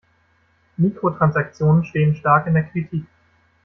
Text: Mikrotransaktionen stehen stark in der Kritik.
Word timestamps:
Mikrotransaktionen 0.79 1.85
stehen 1.85 2.15
stark 2.15 2.47
in 2.47 2.55
der 2.55 2.63
Kritik. 2.63 3.05